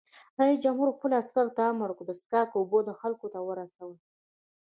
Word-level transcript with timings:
رئیس 0.39 0.59
جمهور 0.65 0.87
خپلو 0.97 1.13
عسکرو 1.21 1.55
ته 1.57 1.61
امر 1.71 1.89
وکړ؛ 1.91 2.03
د 2.07 2.11
څښاک 2.19 2.49
اوبه 2.57 2.91
خلکو 3.01 3.25
ته 3.33 3.39
ورسوئ! 3.47 3.95